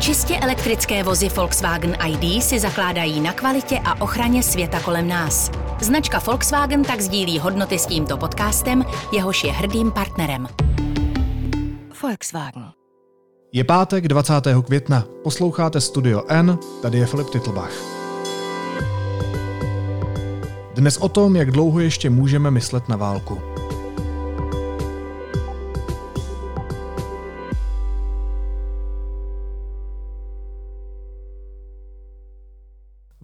[0.00, 5.50] Čistě elektrické vozy Volkswagen ID si zakládají na kvalitě a ochraně světa kolem nás.
[5.80, 10.48] Značka Volkswagen tak sdílí hodnoty s tímto podcastem, jehož je hrdým partnerem.
[12.02, 12.64] Volkswagen.
[13.52, 14.34] Je pátek 20.
[14.66, 15.04] května.
[15.22, 17.72] Posloucháte Studio N, tady je Filip Titlbach.
[20.74, 23.40] Dnes o tom, jak dlouho ještě můžeme myslet na válku.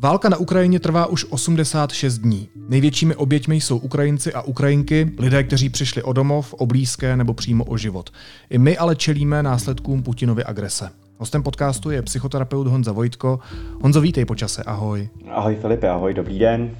[0.03, 2.49] Válka na Ukrajině trvá už 86 dní.
[2.69, 7.65] Největšími oběťmi jsou Ukrajinci a Ukrajinky, lidé, kteří přišli o domov, o blízké nebo přímo
[7.65, 8.11] o život.
[8.51, 10.91] I my ale čelíme následkům Putinovy agrese.
[11.19, 13.39] Hostem podcastu je psychoterapeut Honza Vojtko.
[13.83, 15.09] Honzo, vítej po čase, ahoj.
[15.31, 16.77] Ahoj Filipe, ahoj, dobrý den.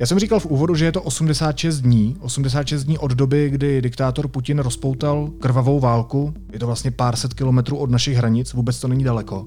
[0.00, 3.82] Já jsem říkal v úvodu, že je to 86 dní, 86 dní od doby, kdy
[3.82, 6.34] diktátor Putin rozpoutal krvavou válku.
[6.52, 9.46] Je to vlastně pár set kilometrů od našich hranic, vůbec to není daleko.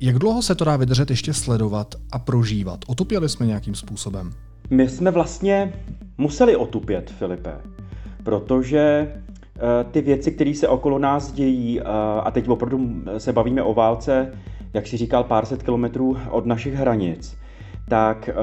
[0.00, 2.80] Jak dlouho se to dá vydržet ještě sledovat a prožívat?
[2.86, 4.32] Otupěli jsme nějakým způsobem?
[4.70, 5.72] My jsme vlastně
[6.18, 7.52] museli otupět, Filipe,
[8.24, 9.12] protože
[9.56, 11.84] eh, ty věci, které se okolo nás dějí, eh,
[12.22, 14.32] a teď opravdu se bavíme o válce,
[14.74, 17.39] jak si říkal, pár set kilometrů od našich hranic,
[17.90, 18.34] tak eh,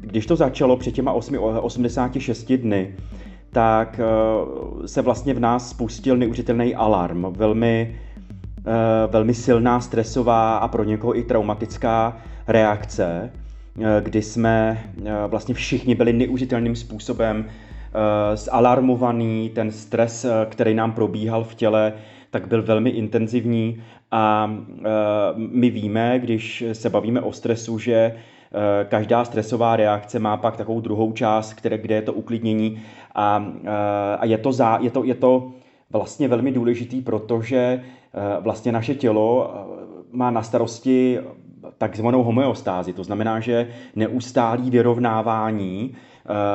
[0.00, 2.94] když to začalo před těma 86 dny,
[3.50, 7.96] tak eh, se vlastně v nás spustil neuvěřitelný alarm, velmi,
[8.58, 13.32] eh, velmi silná, stresová a pro někoho i traumatická reakce,
[14.00, 14.84] kdy jsme
[15.26, 17.44] vlastně všichni byli neuvěřitelným způsobem
[18.34, 21.92] zalarmovaný, ten stres, který nám probíhal v těle,
[22.30, 23.82] tak byl velmi intenzivní.
[24.10, 24.50] A
[25.36, 28.37] my víme, když se bavíme o stresu, že Eh,
[28.88, 32.82] každá stresová reakce má pak takovou druhou část, které, kde je to uklidnění
[33.14, 35.52] a, eh, a je, to za, je, to, je to
[35.90, 39.54] vlastně velmi důležitý, protože eh, vlastně naše tělo
[40.12, 41.18] má na starosti
[41.78, 45.94] takzvanou homeostázi, to znamená, že neustálý vyrovnávání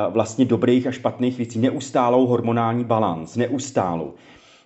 [0.10, 4.14] vlastně dobrých a špatných věcí, neustálou hormonální balans, neustálou.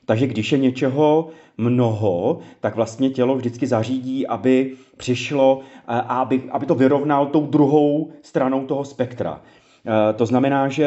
[0.07, 6.66] Takže když je něčeho mnoho, tak vlastně tělo vždycky zařídí, aby přišlo a aby, aby
[6.66, 9.41] to vyrovnal tou druhou stranou toho spektra.
[9.85, 10.85] E, to znamená, že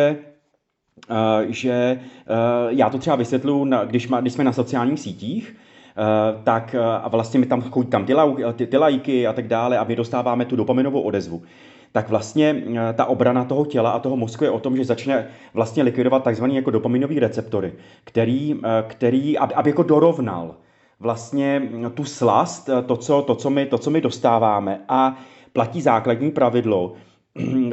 [1.11, 1.99] e, že e,
[2.69, 5.57] já to třeba vysvětluji, když, když jsme na sociálních sítích,
[6.45, 8.15] tak a vlastně mi tam chodí tam ty,
[8.55, 11.43] ty, ty lajky a tak dále a my dostáváme tu dopaminovou odezvu
[11.93, 12.63] tak vlastně
[12.95, 16.57] ta obrana toho těla a toho mozku je o tom, že začne vlastně likvidovat takzvaný
[16.57, 17.73] jako dopaminový receptory,
[18.05, 20.55] který, který aby, aby jako dorovnal
[21.01, 21.63] vlastně
[21.95, 25.17] tu slast, to co, to, co my, to, co my dostáváme a
[25.53, 26.93] platí základní pravidlo,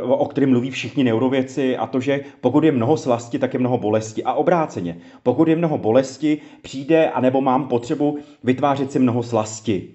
[0.02, 3.78] o kterém mluví všichni neurověci, a to, že pokud je mnoho slasti, tak je mnoho
[3.78, 4.24] bolesti.
[4.24, 9.88] A obráceně, pokud je mnoho bolesti, přijde, anebo mám potřebu vytvářet si mnoho slasti.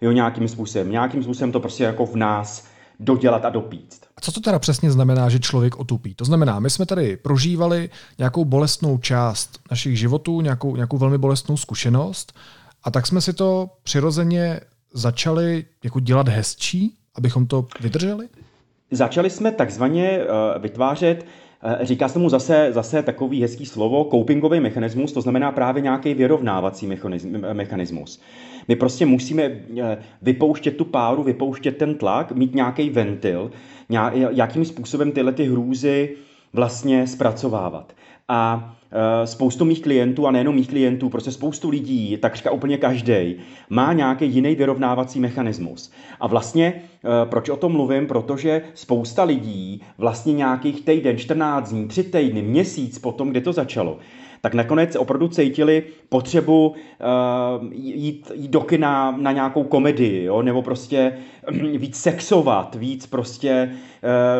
[0.00, 0.90] Jo, nějakým způsobem.
[0.90, 2.68] Nějakým způsobem to prostě jako v nás
[3.00, 4.00] dodělat a dopíct.
[4.16, 6.14] A co to teda přesně znamená, že člověk otupí?
[6.14, 11.56] To znamená, my jsme tady prožívali nějakou bolestnou část našich životů, nějakou, nějakou velmi bolestnou
[11.56, 12.32] zkušenost
[12.84, 14.60] a tak jsme si to přirozeně
[14.92, 18.28] začali jako dělat hezčí, abychom to vydrželi?
[18.90, 21.47] Začali jsme takzvaně uh, vytvářet eh,
[21.80, 26.88] Říká se mu zase, zase takový hezký slovo, copingový mechanismus, to znamená právě nějaký vyrovnávací
[27.52, 28.20] mechanismus.
[28.68, 33.50] My prostě musíme eh, vypouštět tu páru, vypouštět ten tlak, mít nějaký ventil,
[34.30, 36.16] jakým způsobem tyhle ty hrůzy
[36.52, 37.92] vlastně zpracovávat.
[38.28, 43.36] A Eh, spoustu mých klientů, a nejenom mých klientů, prostě spoustu lidí, takřka úplně každý,
[43.70, 45.92] má nějaký jiný vyrovnávací mechanismus.
[46.20, 48.06] A vlastně, eh, proč o tom mluvím?
[48.06, 53.98] Protože spousta lidí vlastně nějakých týden, 14 dní, 3 týdny, měsíc potom, kdy to začalo,
[54.40, 60.42] tak nakonec opravdu cítili potřebu uh, jít, jít do kina na nějakou komedii, jo?
[60.42, 61.12] nebo prostě
[61.76, 63.70] víc sexovat, víc prostě,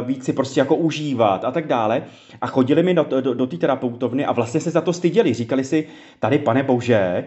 [0.01, 2.03] uh, víc si prostě jako užívat a tak dále.
[2.41, 5.35] A chodili mi do, do, do té terapeutovny a vlastně se za to styděli.
[5.35, 5.87] Říkali si,
[6.21, 7.25] tady pane bože,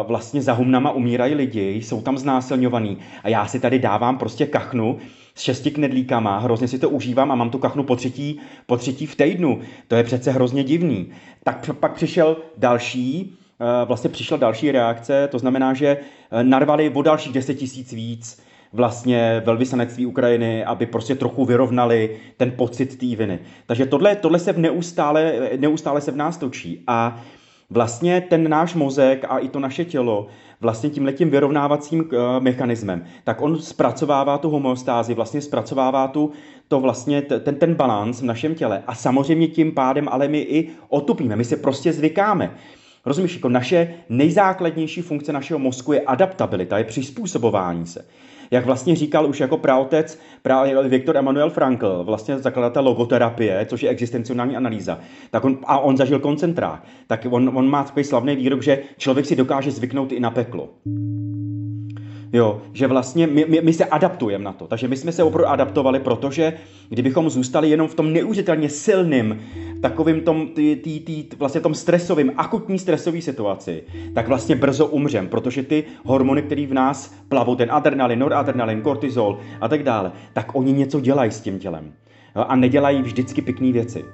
[0.00, 4.46] uh, vlastně za humnama umírají lidi, jsou tam znásilňovaní a já si tady dávám prostě
[4.46, 4.98] kachnu,
[5.34, 9.06] s šesti knedlíkama, hrozně si to užívám a mám tu kachnu po třetí, po třetí
[9.06, 9.60] v týdnu.
[9.88, 11.10] To je přece hrozně divný.
[11.44, 17.02] Tak pak přišel další, eh, vlastně přišla další reakce, to znamená, že eh, narvali o
[17.02, 18.42] dalších 10 tisíc víc
[18.72, 23.38] vlastně velvyslanectví Ukrajiny, aby prostě trochu vyrovnali ten pocit té viny.
[23.66, 26.82] Takže tohle, tohle se v neustále, neustále se v nás točí.
[26.86, 27.22] A
[27.70, 30.26] vlastně ten náš mozek a i to naše tělo
[30.62, 36.30] vlastně tím letím vyrovnávacím eh, mechanismem, tak on zpracovává tu homeostázi, vlastně zpracovává tu,
[36.68, 38.82] to vlastně ten, ten balans v našem těle.
[38.86, 42.54] A samozřejmě tím pádem ale my i otupíme, my se prostě zvykáme.
[43.06, 48.04] Rozumíš, jako naše nejzákladnější funkce našeho mozku je adaptabilita, je přizpůsobování se.
[48.52, 53.90] Jak vlastně říkal už jako praotec právě Viktor Emanuel Frankl, vlastně zakladatel logoterapie, což je
[53.90, 54.98] existenciální analýza,
[55.30, 59.26] tak on, a on zažil koncentrák, tak on, on má takový slavný výrok, že člověk
[59.26, 60.68] si dokáže zvyknout i na peklo.
[62.32, 64.66] Jo, že vlastně my, my, my se adaptujeme na to.
[64.66, 66.52] Takže my jsme se opravdu adaptovali, protože
[66.88, 69.40] kdybychom zůstali jenom v tom neuvěřitelně silným,
[69.82, 73.82] takovým tom, tý, tý, tý, vlastně tom stresovým, akutní stresový situaci,
[74.14, 79.38] tak vlastně brzo umřem, protože ty hormony, které v nás plavou, ten adrenalin, noradrenalin, kortizol
[79.60, 81.92] a tak dále, tak oni něco dělají s tím tělem.
[82.36, 84.04] Jo, a nedělají vždycky pěkné věci.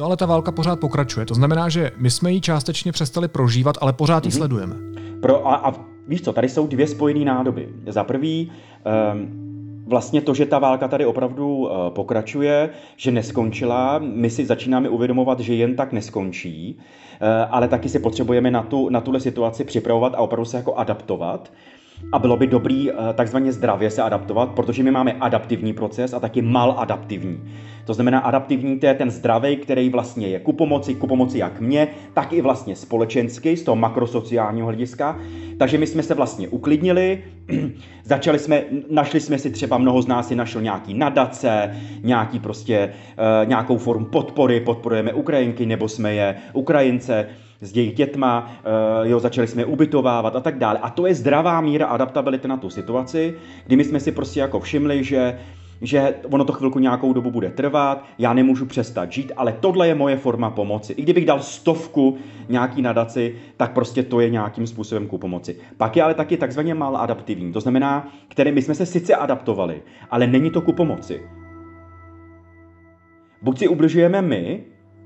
[0.00, 1.26] No ale ta válka pořád pokračuje.
[1.26, 4.36] To znamená, že my jsme ji částečně přestali prožívat, ale pořád ji mm-hmm.
[4.36, 4.76] sledujeme.
[5.22, 5.74] Pro, a, a
[6.08, 7.68] víš co, tady jsou dvě spojené nádoby.
[7.86, 8.52] Za prvý,
[9.12, 14.88] um, vlastně to, že ta válka tady opravdu uh, pokračuje, že neskončila, my si začínáme
[14.88, 19.64] uvědomovat, že jen tak neskončí, uh, ale taky si potřebujeme na, tu, na tuhle situaci
[19.64, 21.52] připravovat a opravdu se jako adaptovat.
[22.12, 26.20] A bylo by dobrý uh, takzvaně zdravě se adaptovat, protože my máme adaptivní proces a
[26.20, 27.40] taky maladaptivní.
[27.84, 31.60] To znamená, adaptivní to je ten zdravý, který vlastně je ku pomoci, ku pomoci jak
[31.60, 35.18] mě, tak i vlastně společensky, z toho makrosociálního hlediska.
[35.60, 37.24] Takže my jsme se vlastně uklidnili,
[38.04, 42.92] začali jsme, našli jsme si třeba, mnoho z nás si našel nějaký nadace, nějaký prostě,
[43.42, 47.26] uh, nějakou formu podpory, podporujeme Ukrajinky, nebo jsme je Ukrajince,
[47.60, 48.52] s jejich dětma,
[49.02, 50.78] uh, jo, začali jsme je ubytovávat a tak dále.
[50.82, 53.34] A to je zdravá míra adaptability na tu situaci,
[53.66, 55.38] kdy my jsme si prostě jako všimli, že
[55.82, 59.94] že ono to chvilku nějakou dobu bude trvat, já nemůžu přestat žít, ale tohle je
[59.94, 60.92] moje forma pomoci.
[60.92, 62.18] I kdybych dal stovku
[62.48, 65.56] nějaký nadaci, tak prostě to je nějakým způsobem ku pomoci.
[65.76, 69.82] Pak je ale taky takzvaně mal adaptivní, to znamená, který my jsme se sice adaptovali,
[70.10, 71.22] ale není to ku pomoci.
[73.42, 74.64] Buď si ubližujeme my,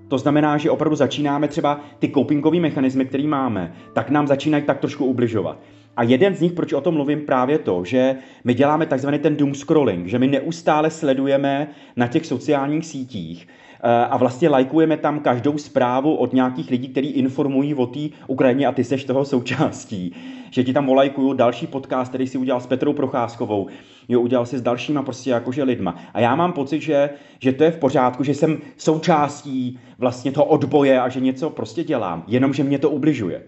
[0.09, 4.79] to znamená, že opravdu začínáme třeba ty copingové mechanismy, které máme, tak nám začínají tak
[4.79, 5.59] trošku ubližovat.
[5.97, 9.37] A jeden z nich, proč o tom mluvím, právě to, že my děláme takzvaný ten
[9.37, 15.21] doom scrolling, že my neustále sledujeme na těch sociálních sítích eh, a vlastně lajkujeme tam
[15.21, 20.15] každou zprávu od nějakých lidí, kteří informují o té Ukrajině a ty seš toho součástí.
[20.51, 23.69] Že ti tam volajkuju další podcast, který si udělal s Petrou Procházkovou,
[24.09, 25.97] jo, udělal si s dalšíma prostě jakože lidma.
[26.15, 30.47] A já mám pocit, že, že to je v pořádku, že jsem součástí vlastně toho
[30.47, 33.43] odboje a že něco prostě dělám, jenomže mě to ubližuje.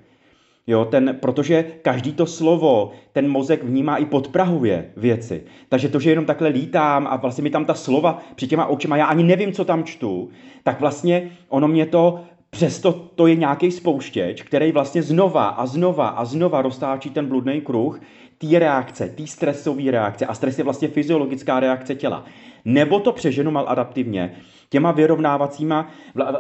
[0.66, 5.42] Jo, ten, protože každý to slovo, ten mozek vnímá i podprahově věci.
[5.68, 8.96] Takže to, že jenom takhle lítám a vlastně mi tam ta slova před těma očima,
[8.96, 10.28] já ani nevím, co tam čtu,
[10.62, 12.20] tak vlastně ono mě to
[12.50, 17.60] Přesto to je nějaký spouštěč, který vlastně znova a znova a znova roztáčí ten bludný
[17.60, 18.00] kruh
[18.38, 20.26] té reakce, té stresové reakce.
[20.26, 22.24] A stres je vlastně fyziologická reakce těla.
[22.64, 24.36] Nebo to přeženu maladaptivně
[24.68, 25.90] těma vyrovnávacíma,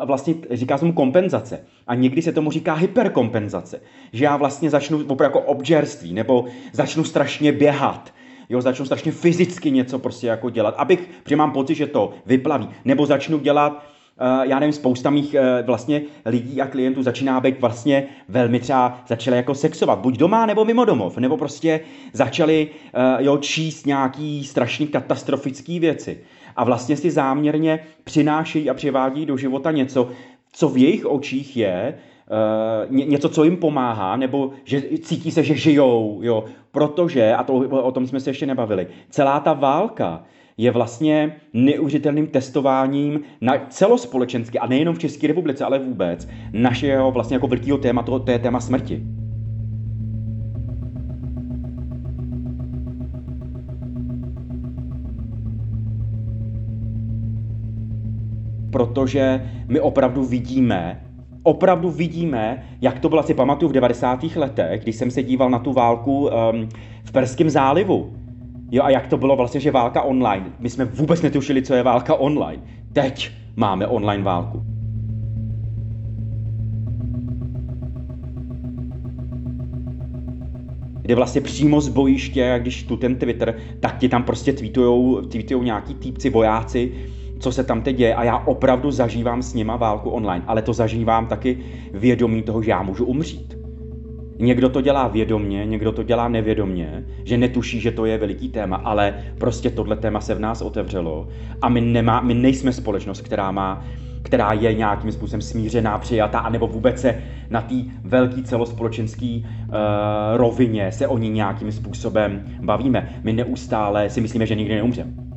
[0.04, 1.66] vlastně říká se mu kompenzace.
[1.86, 3.80] A někdy se tomu říká hyperkompenzace.
[4.12, 8.14] Že já vlastně začnu opravdu jako obžerství, nebo začnu strašně běhat,
[8.48, 12.68] jo, začnu strašně fyzicky něco prostě jako dělat, abych, protože mám pocit, že to vyplaví,
[12.84, 13.95] nebo začnu dělat
[14.42, 19.36] já nevím, spousta mých uh, vlastně lidí a klientů začíná být vlastně velmi třeba začali
[19.36, 21.80] jako sexovat, buď doma nebo mimo domov, nebo prostě
[22.12, 26.20] začali uh, jo, číst nějaký strašně katastrofické věci.
[26.56, 30.08] A vlastně si záměrně přinášejí a přivádí do života něco,
[30.52, 31.94] co v jejich očích je
[32.88, 37.54] uh, něco, co jim pomáhá, nebo že cítí se, že žijou, jo, protože, a to,
[37.54, 40.24] o tom jsme se ještě nebavili, celá ta válka
[40.58, 47.34] je vlastně neuvěřitelným testováním na celospolečensky, a nejenom v České republice, ale vůbec, našeho vlastně
[47.34, 49.02] jako velkého tématu, to je téma smrti.
[58.76, 61.00] protože my opravdu vidíme,
[61.42, 64.24] opravdu vidíme, jak to bylo, si pamatuju v 90.
[64.36, 66.68] letech, když jsem se díval na tu válku um,
[67.04, 68.12] v Perském zálivu.
[68.70, 70.46] Jo, a jak to bylo vlastně, že válka online.
[70.58, 72.62] My jsme vůbec netušili, co je válka online.
[72.92, 74.62] Teď máme online válku.
[81.06, 85.62] kde vlastně přímo z bojiště, když tu ten Twitter, tak ti tam prostě tweetujou, tweetujou
[85.62, 86.92] nějaký týpci, vojáci,
[87.40, 90.72] co se tam teď děje a já opravdu zažívám s nima válku online, ale to
[90.72, 91.58] zažívám taky
[91.92, 93.55] vědomí toho, že já můžu umřít.
[94.38, 98.76] Někdo to dělá vědomně, někdo to dělá nevědomně, že netuší, že to je veliký téma,
[98.76, 101.28] ale prostě tohle téma se v nás otevřelo
[101.62, 103.84] a my, nemá, my nejsme společnost, která má
[104.26, 107.74] která je nějakým způsobem smířená, přijatá, anebo vůbec se na té
[108.04, 109.74] velké celospolečenské uh,
[110.34, 113.20] rovině se o ní nějakým způsobem bavíme.
[113.22, 115.35] My neustále si myslíme, že nikdy neumřeme.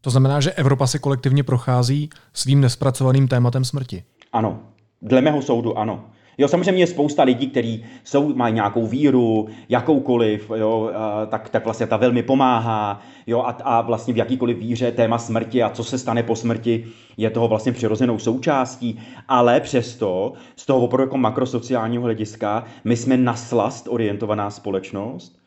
[0.00, 4.02] To znamená, že Evropa si kolektivně prochází svým nespracovaným tématem smrti.
[4.32, 4.60] Ano,
[5.02, 6.04] dle mého soudu ano.
[6.38, 10.90] Jo, samozřejmě je spousta lidí, kteří jsou, mají nějakou víru, jakoukoliv, jo,
[11.26, 15.62] tak, tak vlastně ta velmi pomáhá, jo, a, a vlastně v jakýkoliv víře téma smrti
[15.62, 20.80] a co se stane po smrti je toho vlastně přirozenou součástí, ale přesto z toho
[20.80, 25.39] opravdu jako makrosociálního hlediska my jsme na slast orientovaná společnost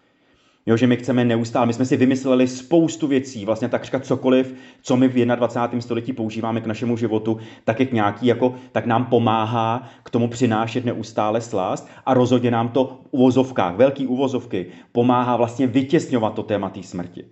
[0.65, 4.97] Jo, že my chceme neustále, my jsme si vymysleli spoustu věcí, vlastně takřka cokoliv, co
[4.97, 5.81] my v 21.
[5.81, 10.85] století používáme k našemu životu, tak jak nějaký, jako, tak nám pomáhá k tomu přinášet
[10.85, 16.69] neustále slast a rozhodně nám to v uvozovkách, velký uvozovky, pomáhá vlastně vytěsňovat to téma
[16.69, 17.25] té smrti.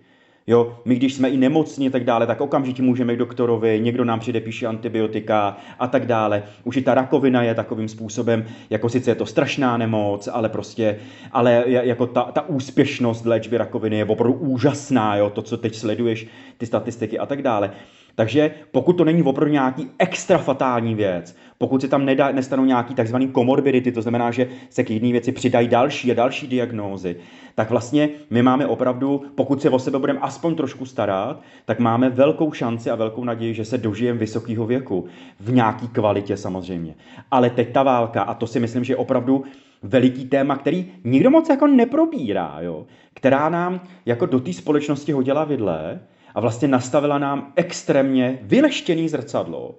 [0.46, 4.04] Jo, my když jsme i nemocní a tak dále, tak okamžitě můžeme k doktorovi, někdo
[4.04, 6.42] nám předepíše antibiotika a tak dále.
[6.64, 10.98] Už i ta rakovina je takovým způsobem, jako sice je to strašná nemoc, ale prostě,
[11.32, 16.26] ale jako ta, ta úspěšnost léčby rakoviny je opravdu úžasná, jo, to, co teď sleduješ,
[16.58, 17.70] ty statistiky a tak dále.
[18.14, 22.94] Takže pokud to není opravdu nějaký extra fatální věc, pokud se tam nedá, nestanou nějaký
[22.94, 27.16] takzvaný komorbidity, to znamená, že se k jedné věci přidají další a další diagnózy,
[27.54, 32.10] tak vlastně my máme opravdu, pokud se o sebe budeme aspoň trošku starat, tak máme
[32.10, 35.04] velkou šanci a velkou naději, že se dožijeme vysokého věku.
[35.40, 36.94] V nějaký kvalitě samozřejmě.
[37.30, 39.44] Ale teď ta válka, a to si myslím, že je opravdu
[39.82, 42.86] veliký téma, který nikdo moc jako neprobírá, jo?
[43.14, 46.00] která nám jako do té společnosti hodila vidle
[46.34, 49.74] a vlastně nastavila nám extrémně vyleštěný zrcadlo,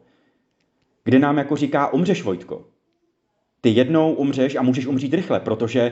[1.04, 2.66] kde nám jako říká, umřeš Vojtko.
[3.62, 5.92] Ty jednou umřeš a můžeš umřít rychle, protože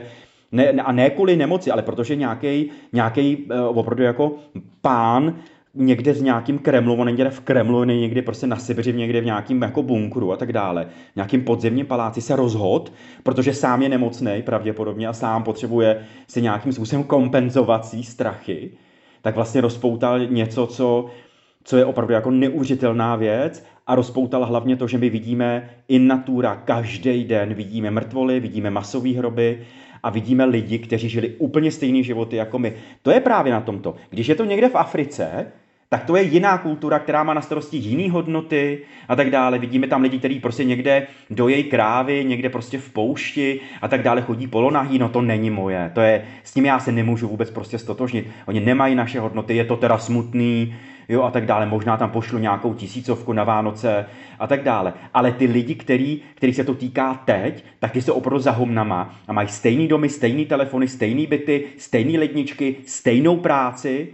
[0.52, 4.34] ne, a ne kvůli nemoci, ale protože nějaký nějaký uh, opravdu jako
[4.80, 5.34] pán
[5.74, 9.62] někde v nějakým Kremlu, on někde v Kremlu, někde prostě na Sibiři, někde v nějakém
[9.62, 12.92] jako bunkru a tak dále, v nějakým podzemním paláci se rozhod,
[13.22, 18.70] protože sám je nemocný pravděpodobně a sám potřebuje si nějakým způsobem kompenzovat svý strachy,
[19.22, 21.06] tak vlastně rozpoutal něco, co,
[21.64, 26.56] co je opravdu jako neuvěřitelná věc a rozpoutal hlavně to, že my vidíme in natura
[26.56, 29.58] každý den, vidíme mrtvoly, vidíme masové hroby
[30.02, 32.72] a vidíme lidi, kteří žili úplně stejné životy jako my.
[33.02, 33.94] To je právě na tomto.
[34.10, 35.46] Když je to někde v Africe,
[35.88, 39.58] tak to je jiná kultura, která má na starosti jiné hodnoty a tak dále.
[39.58, 44.22] Vidíme tam lidi, kteří prostě někde dojejí krávy, někde prostě v poušti a tak dále
[44.22, 45.90] chodí polonahý, no to není moje.
[45.94, 48.26] To je, s tím já se nemůžu vůbec prostě stotožnit.
[48.46, 50.74] Oni nemají naše hodnoty, je to teda smutný,
[51.08, 51.66] jo, a tak dále.
[51.66, 54.06] Možná tam pošlu nějakou tisícovku na Vánoce
[54.38, 54.92] a tak dále.
[55.14, 59.14] Ale ty lidi, který, který se to týká teď, tak ty jsou opravdu za humnama
[59.28, 64.08] a mají stejný domy, stejný telefony, stejný byty, stejné ledničky, stejnou práci,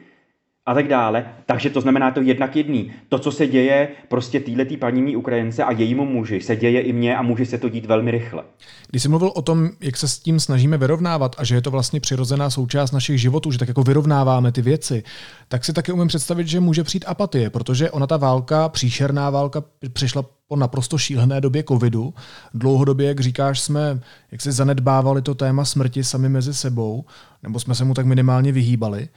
[0.68, 1.26] a tak dále.
[1.46, 2.92] Takže to znamená to jednak jedný.
[3.08, 7.16] To, co se děje prostě týhletý paní Ukrajince a jejímu muži, se děje i mně
[7.16, 8.42] a může se to dít velmi rychle.
[8.90, 11.70] Když jsi mluvil o tom, jak se s tím snažíme vyrovnávat a že je to
[11.70, 15.02] vlastně přirozená součást našich životů, že tak jako vyrovnáváme ty věci,
[15.48, 19.62] tak si taky umím představit, že může přijít apatie, protože ona ta válka, příšerná válka,
[19.92, 22.14] přišla po naprosto šílené době covidu.
[22.54, 24.00] Dlouhodobě, jak říkáš, jsme
[24.32, 27.04] jak si zanedbávali to téma smrti sami mezi sebou,
[27.42, 29.08] nebo jsme se mu tak minimálně vyhýbali.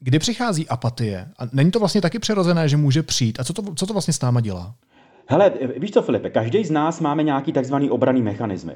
[0.00, 1.28] Kdy přichází apatie?
[1.38, 3.40] A není to vlastně taky přirozené, že může přijít?
[3.40, 4.74] A co to, co to vlastně s náma dělá?
[5.26, 8.72] Hele, víš co, Filipe, každý z nás máme nějaký takzvaný obraný mechanismy.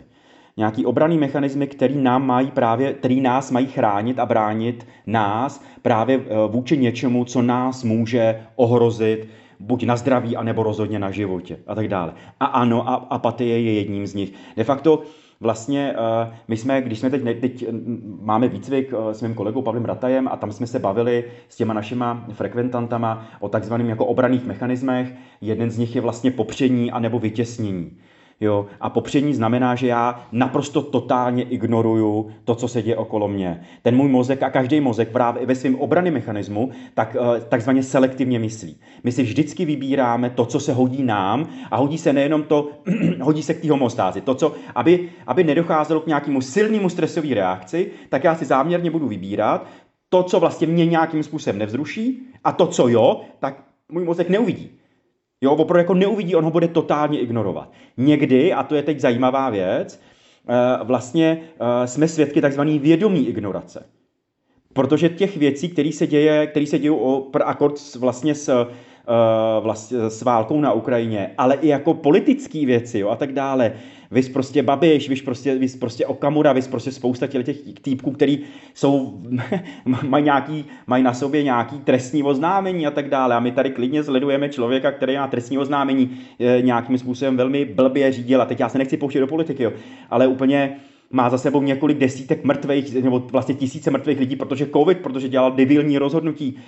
[0.56, 6.20] Nějaký obraný mechanismy, který nám mají právě, který nás mají chránit a bránit nás právě
[6.20, 9.28] eh, vůči něčemu, co nás může ohrozit,
[9.60, 12.12] buď na zdraví, anebo rozhodně na životě a tak dále.
[12.40, 14.32] A ano, a apatie je jedním z nich.
[14.56, 15.02] De facto
[15.40, 17.64] vlastně uh, my jsme, když jsme teď, teď
[18.20, 21.74] máme výcvik uh, s mým kolegou Pavlem Ratajem a tam jsme se bavili s těma
[21.74, 25.14] našima frekventantama o takzvaným jako obraných mechanismech.
[25.40, 27.90] Jeden z nich je vlastně popření anebo vytěsnění.
[28.40, 28.66] Jo?
[28.80, 33.60] A popření znamená, že já naprosto totálně ignoruju to, co se děje okolo mě.
[33.82, 38.38] Ten můj mozek a každý mozek právě ve svém obrany mechanismu tak, eh, takzvaně selektivně
[38.38, 38.80] myslí.
[39.04, 42.70] My si vždycky vybíráme to, co se hodí nám a hodí se nejenom to,
[43.20, 44.20] hodí se k té homostázi.
[44.20, 49.08] To, co, aby, aby nedocházelo k nějakému silnému stresové reakci, tak já si záměrně budu
[49.08, 49.66] vybírat
[50.08, 54.70] to, co vlastně mě nějakým způsobem nevzruší a to, co jo, tak můj mozek neuvidí.
[55.40, 57.72] Jo, opravdu jako neuvidí, on ho bude totálně ignorovat.
[57.96, 60.00] Někdy, a to je teď zajímavá věc,
[60.48, 63.86] eh, vlastně eh, jsme svědky takzvané vědomí ignorace.
[64.72, 68.66] Protože těch věcí, které se děje, které se dějí o akord vlastně s,
[69.60, 73.72] vlastně s válkou na Ukrajině, ale i jako politické věci jo, a tak dále.
[74.10, 78.40] Vy prostě Babiš, vy prostě, vy prostě Okamura, vy prostě spousta těch týpků, který
[78.74, 79.22] jsou,
[80.08, 83.34] mají, nějaký, mají na sobě nějaký trestní oznámení a tak dále.
[83.34, 88.12] A my tady klidně sledujeme člověka, který má trestní oznámení e, nějakým způsobem velmi blbě
[88.12, 88.42] řídil.
[88.42, 89.72] A teď já se nechci pouštět do politiky, jo,
[90.10, 90.76] ale úplně
[91.10, 95.52] má za sebou několik desítek mrtvých, nebo vlastně tisíce mrtvých lidí, protože covid, protože dělal
[95.52, 96.58] debilní rozhodnutí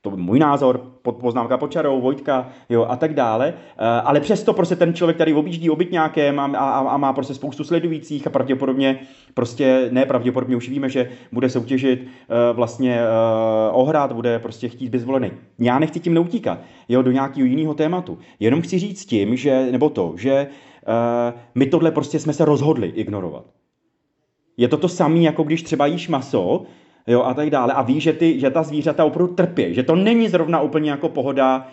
[0.00, 3.54] to byl můj názor, pod poznámka pod čarou, Vojtka, jo, a tak dále.
[3.56, 7.64] Eh, ale přesto prostě ten člověk, který objíždí obytňákem a, a, a má prostě spoustu
[7.64, 9.00] sledujících a pravděpodobně,
[9.34, 14.88] prostě ne pravděpodobně, už víme, že bude soutěžit uh, vlastně uh, ohrad, bude prostě chtít
[14.88, 15.30] být zvolený.
[15.58, 18.18] Já nechci tím neutíkat, jo, do nějakého jiného tématu.
[18.40, 20.46] Jenom chci říct tím, že, nebo to, že
[21.54, 23.44] my tohle prostě jsme se rozhodli ignorovat.
[24.56, 26.64] Je to to samé, jako když třeba jíš maso,
[27.08, 27.72] jo, a tak dále.
[27.72, 31.08] A ví, že, ty, že ta zvířata opravdu trpí, že to není zrovna úplně jako
[31.08, 31.68] pohoda,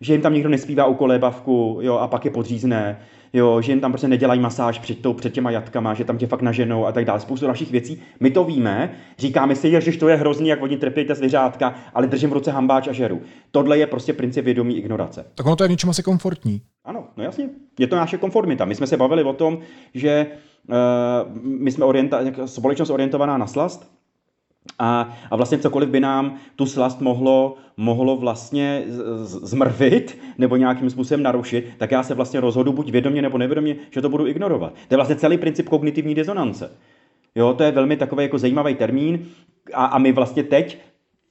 [0.00, 3.00] že jim tam nikdo nespívá u kolébavku, jo, a pak je podřízne,
[3.32, 6.26] jo, že jim tam prostě nedělají masáž před, tou, před těma jatkama, že tam tě
[6.26, 7.20] fakt naženou a tak dále.
[7.20, 8.02] Spoustu dalších věcí.
[8.20, 12.06] My to víme, říkáme si, že to je hrozný, jak oni trpí ta zvířátka, ale
[12.06, 13.20] držím v ruce hambáč a žeru.
[13.50, 15.26] Tohle je prostě princip vědomí ignorace.
[15.34, 16.60] Tak ono to je něčem asi komfortní.
[16.84, 17.48] Ano, no jasně.
[17.78, 18.64] Je to naše konformita.
[18.64, 19.58] My jsme se bavili o tom,
[19.94, 20.26] že
[20.68, 20.74] uh,
[21.42, 23.90] my jsme orienta- společnost orientovaná na slast,
[24.78, 28.84] a, a vlastně cokoliv by nám tu slast mohlo, mohlo vlastně
[29.24, 34.02] zmrvit nebo nějakým způsobem narušit, tak já se vlastně rozhodu buď vědomě nebo nevědomě, že
[34.02, 34.72] to budu ignorovat.
[34.72, 36.70] To je vlastně celý princip kognitivní dizonance.
[37.34, 39.26] Jo, to je velmi takový jako zajímavý termín
[39.74, 40.78] a, a my vlastně teď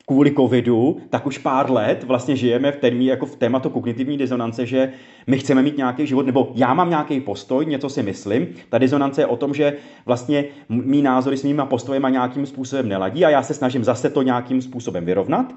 [0.08, 4.66] kvůli covidu, tak už pár let vlastně žijeme v termíně jako v tématu kognitivní disonance,
[4.66, 4.92] že
[5.28, 8.48] my chceme mít nějaký život, nebo já mám nějaký postoj, něco si myslím.
[8.70, 9.74] Ta disonance je o tom, že
[10.06, 14.22] vlastně mý názory s mýma postojema nějakým způsobem neladí a já se snažím zase to
[14.22, 15.56] nějakým způsobem vyrovnat.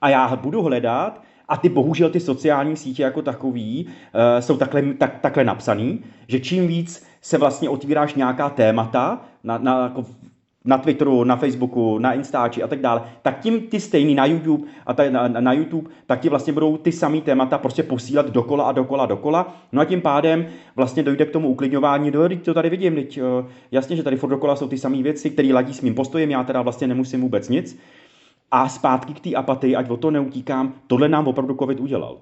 [0.00, 4.82] A já budu hledat, a ty bohužel ty sociální sítě jako takový uh, jsou takhle,
[4.82, 10.04] tak, takhle napsaný, že čím víc se vlastně otvíráš nějaká témata na, na, jako
[10.68, 14.68] na Twitteru, na Facebooku, na Instači a tak dále, tak tím ty stejný na YouTube
[14.86, 18.64] a ta, na, na YouTube, tak ti vlastně budou ty samý témata prostě posílat dokola
[18.64, 19.56] a dokola a dokola.
[19.72, 20.46] No a tím pádem
[20.76, 24.30] vlastně dojde k tomu uklidňování, do, to tady vidím, teď, uh, jasně, že tady furt
[24.30, 27.48] dokola jsou ty samé věci, které ladí s mým postojem, já teda vlastně nemusím vůbec
[27.48, 27.78] nic.
[28.50, 32.18] A zpátky k té apatii, ať o to neutíkám, tohle nám opravdu COVID udělal.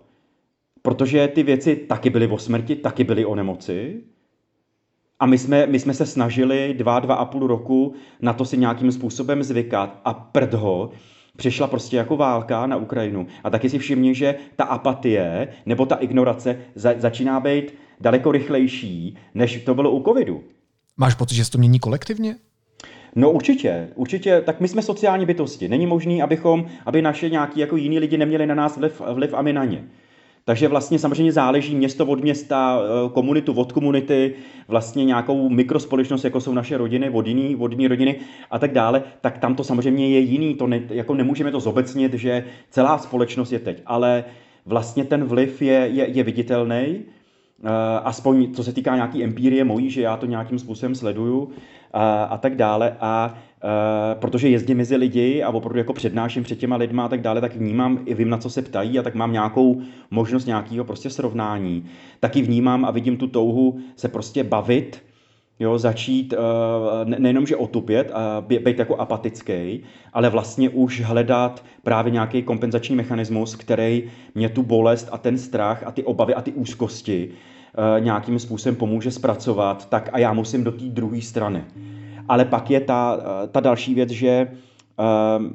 [0.83, 4.03] Protože ty věci taky byly o smrti, taky byly o nemoci,
[5.21, 8.57] a my jsme, my jsme se snažili dva, dva a půl roku na to si
[8.57, 10.91] nějakým způsobem zvykat a prdho,
[11.37, 13.27] přišla prostě jako válka na Ukrajinu.
[13.45, 19.17] A taky si všimni, že ta apatie nebo ta ignorace za, začíná být daleko rychlejší,
[19.35, 20.45] než to bylo u covidu.
[20.97, 22.37] Máš pocit, že se to mění kolektivně?
[23.15, 25.69] No určitě, určitě, tak my jsme sociální bytosti.
[25.69, 29.43] Není možný, abychom, aby naše nějaký jako jiní lidi neměli na nás vliv, vliv a
[29.43, 29.85] my na ně.
[30.49, 34.35] Takže vlastně samozřejmě záleží město od města, eh, komunitu od komunity,
[34.69, 38.17] vlastně nějakou mikrospolečnost, jako jsou naše rodiny, vodní, vodní rodiny
[38.51, 42.15] a tak dále, tak tam to samozřejmě je jiný, to ne, jako nemůžeme to zobecnit,
[42.15, 44.25] že celá společnost je teď, ale
[44.67, 46.99] vlastně ten vliv je, je, je viditelný,
[47.63, 47.71] Uh,
[48.05, 51.51] aspoň co se týká nějaký empírie mojí, že já to nějakým způsobem sleduju uh,
[52.29, 52.97] a tak dále.
[53.01, 57.21] A Eh, protože jezdím mezi lidi a opravdu jako přednáším před těma lidma a tak
[57.21, 60.85] dále, tak vnímám i vím, na co se ptají a tak mám nějakou možnost nějakého
[60.85, 61.85] prostě srovnání.
[62.21, 65.03] Taky vnímám a vidím tu touhu se prostě bavit,
[65.61, 72.13] jo, začít uh, nejenom, že otupět a být jako apatický, ale vlastně už hledat právě
[72.13, 74.03] nějaký kompenzační mechanismus, který
[74.35, 78.77] mě tu bolest a ten strach a ty obavy a ty úzkosti uh, nějakým způsobem
[78.77, 81.65] pomůže zpracovat, tak a já musím do té druhé strany.
[82.29, 84.49] Ale pak je ta, eh, ta další věc, že
[84.99, 85.51] ehm,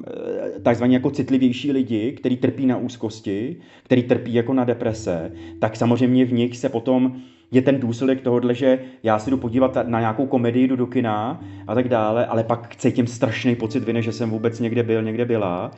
[0.62, 6.24] takzvaně jako citlivější lidi, kteří trpí na úzkosti, který trpí jako na deprese, tak samozřejmě
[6.24, 7.16] v nich se potom
[7.50, 11.40] je ten důsledek tohohle, že já si jdu podívat na nějakou komedii, jdu do kina
[11.66, 15.24] a tak dále, ale pak cítím strašný pocit viny, že jsem vůbec někde byl, někde
[15.24, 15.70] byla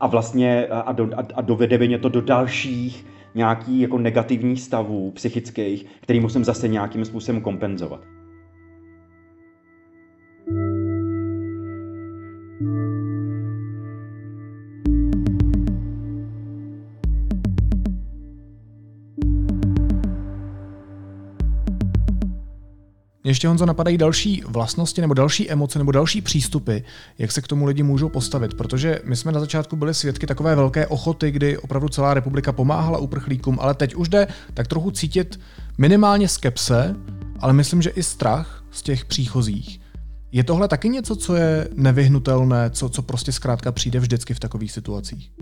[0.00, 5.10] a vlastně a, do, a, a dovede mě to do dalších nějakých jako negativních stavů
[5.10, 8.15] psychických, který musím zase nějakým způsobem kompenzovat.
[23.36, 26.78] Ještě Honzo napadají další vlastnosti nebo další emoce nebo další přístupy,
[27.18, 30.54] jak se k tomu lidi můžou postavit, protože my jsme na začátku byli svědky takové
[30.54, 35.40] velké ochoty, kdy opravdu celá republika pomáhala uprchlíkům, ale teď už jde tak trochu cítit
[35.78, 36.96] minimálně skepse,
[37.40, 39.80] ale myslím, že i strach z těch příchozích.
[40.32, 44.72] Je tohle taky něco, co je nevyhnutelné, co, co prostě zkrátka přijde vždycky v takových
[44.72, 45.32] situacích?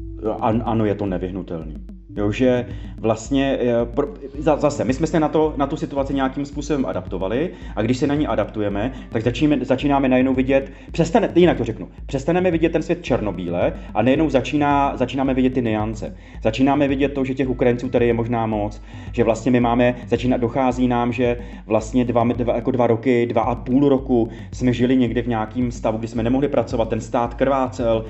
[0.40, 1.74] Ano, je to nevyhnutelné.
[2.16, 2.66] Jo, že
[2.98, 7.82] vlastně eh, zase, my jsme se na, to, na tu situaci nějakým způsobem adaptovali a
[7.82, 12.50] když se na ní adaptujeme, tak začínáme, začínáme najednou vidět, přestane, jinak to řeknu, přestaneme
[12.50, 16.16] vidět ten svět černobíle a najednou začíná, začínáme vidět ty niance.
[16.42, 20.36] Začínáme vidět to, že těch Ukrajinců tady je možná moc, že vlastně my máme, začíná,
[20.36, 24.96] dochází nám, že vlastně dva, dva, jako dva roky, dva a půl roku jsme žili
[24.96, 28.04] někde v nějakém stavu, kdy jsme nemohli pracovat, ten stát krvácel,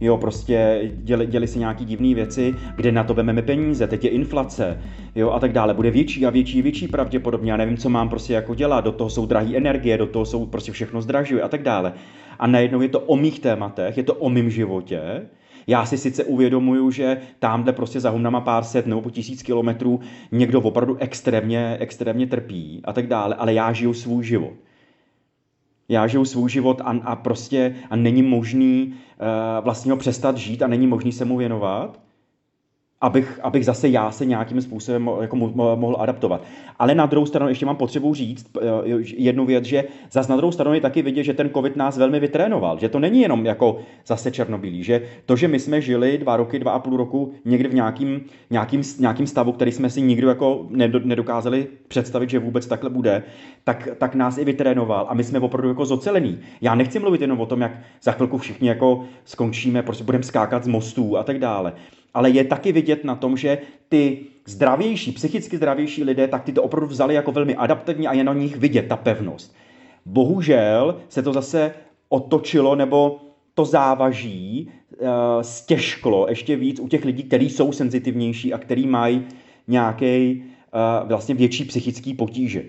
[0.00, 4.10] jo, prostě děli, děli si nějaký divné věci, kde na to vememe peníze, teď je
[4.10, 4.80] inflace,
[5.14, 5.74] jo, a tak dále.
[5.74, 9.10] Bude větší a větší, větší pravděpodobně, já nevím, co mám prostě jako dělat, do toho
[9.10, 11.92] jsou drahé energie, do toho jsou prostě všechno zdražuje a tak dále.
[12.38, 15.00] A najednou je to o mých tématech, je to o mém životě,
[15.66, 20.00] já si sice uvědomuju, že tamhle prostě za humnama pár set nebo po tisíc kilometrů
[20.32, 24.52] někdo opravdu extrémně, extrémně trpí a tak dále, ale já žiju svůj život
[25.90, 30.62] já žiju svůj život a, a prostě a není možný uh, vlastně ho přestat žít
[30.62, 32.00] a není možný se mu věnovat
[33.00, 36.44] abych, abych zase já se nějakým způsobem jako mohl adaptovat.
[36.78, 38.66] Ale na druhou stranu ještě mám potřebu říct eh,
[39.02, 42.20] jednu věc, že zase na druhou stranu je taky vidět, že ten covid nás velmi
[42.20, 46.36] vytrénoval, že to není jenom jako zase černobílý, že to, že my jsme žili dva
[46.36, 50.28] roky, dva a půl roku někdy v nějakým, nějakým, nějakým stavu, který jsme si nikdo
[50.28, 50.66] jako
[51.04, 53.22] nedokázali představit, že vůbec takhle bude,
[53.64, 56.38] tak, tak nás i vytrénoval a my jsme opravdu jako zocelení.
[56.60, 60.64] Já nechci mluvit jenom o tom, jak za chvilku všichni jako skončíme, prostě budeme skákat
[60.64, 61.72] z mostů a tak dále
[62.14, 66.62] ale je taky vidět na tom, že ty zdravější, psychicky zdravější lidé, tak ty to
[66.62, 69.54] opravdu vzali jako velmi adaptivní a je na nich vidět ta pevnost.
[70.06, 71.74] Bohužel se to zase
[72.08, 73.20] otočilo, nebo
[73.54, 75.08] to závaží uh,
[75.42, 79.22] stěžklo ještě víc u těch lidí, kteří jsou senzitivnější a kteří mají
[79.68, 80.42] nějaký
[81.02, 82.62] uh, vlastně větší psychický potíže.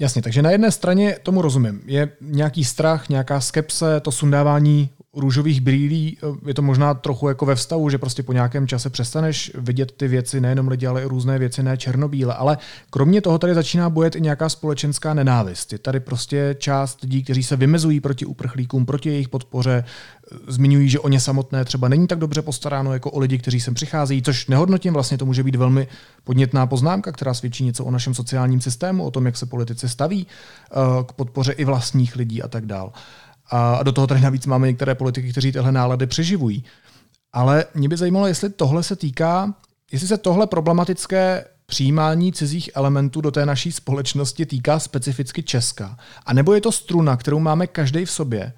[0.00, 1.80] Jasně, takže na jedné straně tomu rozumím.
[1.86, 7.54] Je nějaký strach, nějaká skepse, to sundávání růžových brýlí je to možná trochu jako ve
[7.54, 11.38] vztahu, že prostě po nějakém čase přestaneš vidět ty věci, nejenom lidi, ale i různé
[11.38, 12.34] věci, ne černobíle.
[12.34, 12.58] Ale
[12.90, 15.72] kromě toho tady začíná bojet i nějaká společenská nenávist.
[15.72, 19.84] Je tady prostě část lidí, kteří se vymezují proti uprchlíkům, proti jejich podpoře,
[20.48, 23.74] zmiňují, že o ně samotné třeba není tak dobře postaráno jako o lidi, kteří sem
[23.74, 25.88] přicházejí, což nehodnotím, vlastně to může být velmi
[26.24, 30.26] podnětná poznámka, která svědčí něco o našem sociálním systému, o tom, jak se politici staví
[30.26, 32.90] eh, k podpoře i vlastních lidí a tak dále.
[33.50, 36.64] A do toho tady navíc máme některé politiky, kteří tyhle nálady přeživují.
[37.32, 39.54] Ale mě by zajímalo, jestli tohle se týká,
[39.92, 45.96] jestli se tohle problematické přijímání cizích elementů do té naší společnosti týká specificky Česka.
[46.26, 48.52] A nebo je to struna, kterou máme každý v sobě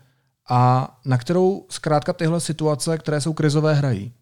[0.48, 4.12] a na kterou zkrátka tyhle situace, které jsou krizové, hrají?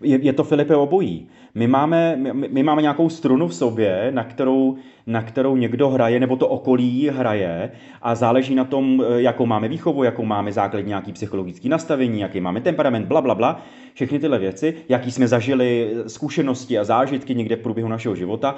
[0.00, 1.28] Je, je to Filipe obojí.
[1.54, 4.76] My máme, my, my máme nějakou strunu v sobě, na kterou,
[5.06, 7.70] na kterou někdo hraje, nebo to okolí hraje
[8.02, 12.40] a záleží na tom, eh, jakou máme výchovu, jakou máme základní nějaký psychologický nastavení, jaký
[12.40, 13.62] máme temperament, bla, bla, bla.
[13.94, 18.56] Všechny tyhle věci, jaký jsme zažili eh, zkušenosti a zážitky někde v průběhu našeho života,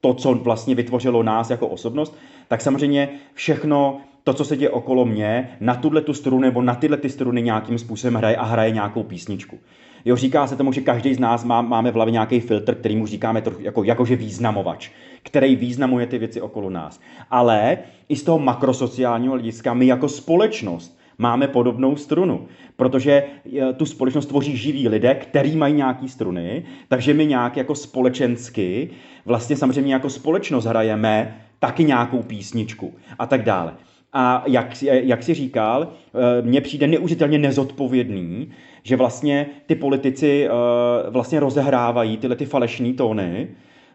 [0.00, 2.16] to, co vlastně vytvořilo nás jako osobnost,
[2.48, 6.74] tak samozřejmě všechno to, co se děje okolo mě, na tuhle tu strunu nebo na
[6.74, 9.58] tyhle ty struny nějakým způsobem hraje a hraje nějakou písničku.
[10.04, 12.96] Jo, říká se tomu, že každý z nás má, máme v hlavě nějaký filtr, který
[12.96, 14.90] mu říkáme trochu jako, jakože významovač,
[15.22, 17.00] který významuje ty věci okolo nás.
[17.30, 23.86] Ale i z toho makrosociálního hlediska my jako společnost máme podobnou strunu, protože e, tu
[23.86, 28.90] společnost tvoří živí lidé, který mají nějaký struny, takže my nějak jako společensky,
[29.24, 33.74] vlastně samozřejmě jako společnost hrajeme taky nějakou písničku a tak dále.
[34.12, 38.48] A jak, jak si říkal, e, mně přijde neuvěřitelně nezodpovědný,
[38.82, 43.48] že vlastně ty politici uh, vlastně rozehrávají tyhle ty falešní tóny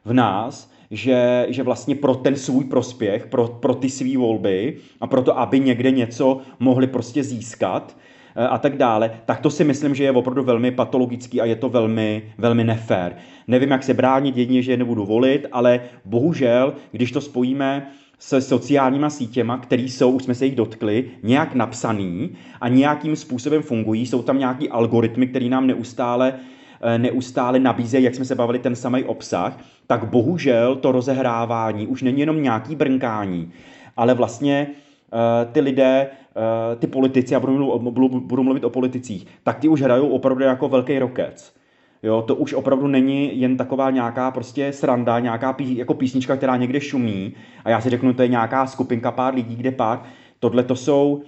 [0.06, 5.08] v nás, že, že vlastně pro ten svůj prospěch, pro, pro ty své volby a
[5.08, 7.98] pro to, aby někde něco mohli prostě získat
[8.38, 11.56] uh, a tak dále, tak to si myslím, že je opravdu velmi patologický a je
[11.56, 13.16] to velmi, velmi nefér.
[13.48, 17.88] Nevím, jak se bránit jedině, že je nebudu volit, ale bohužel, když to spojíme
[18.20, 22.30] se sociálníma sítěma, které jsou, už jsme se jich dotkli, nějak napsaný
[22.62, 24.06] a nějakým způsobem fungují.
[24.06, 26.34] Jsou tam nějaký algoritmy, které nám neustále
[26.82, 32.02] eh, neustále nabízejí, jak jsme se bavili, ten samý obsah, tak bohužel to rozehrávání už
[32.02, 33.52] není jenom nějaký brnkání,
[33.98, 39.28] ale vlastně uh, ty lidé, uh, ty politici, já budu, budu, budu mluvit o politicích,
[39.44, 41.57] tak ty už hrajou opravdu jako velký rokec.
[42.04, 46.58] Jo, to už opravdu není jen taková nějaká prostě sranda, nějaká pí, jako písnička, která
[46.58, 47.34] někde šumí.
[47.66, 50.06] A já si řeknu, to je nějaká skupinka pár lidí, kde pak.
[50.40, 51.24] Tohle to jsou uh,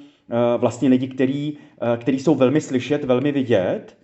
[0.58, 3.98] vlastně lidi, který, uh, který jsou velmi slyšet, velmi vidět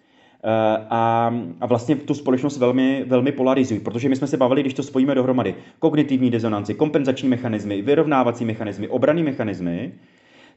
[0.43, 0.49] uh,
[0.89, 4.83] a, a vlastně tu společnost velmi, velmi polarizují, protože my jsme se bavili, když to
[4.83, 9.93] spojíme dohromady, kognitivní dezonanci, kompenzační mechanismy, vyrovnávací mechanismy, obraný mechanismy,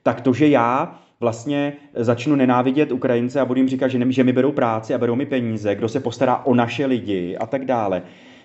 [0.03, 4.25] tak to, že já vlastně začnu nenávidět Ukrajince a budu jim říkat, že, ne, že
[4.25, 7.65] mi berou práci a berou mi peníze, kdo se postará o naše lidi a tak
[7.65, 8.03] dále,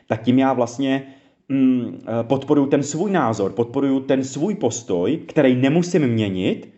[0.07, 1.03] tak tím já vlastně
[1.49, 6.73] mm, podporuju ten svůj názor, podporuju ten svůj postoj, který nemusím měnit.